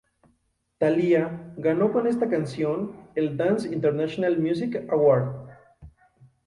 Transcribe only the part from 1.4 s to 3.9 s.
ganó con esta canción el Dance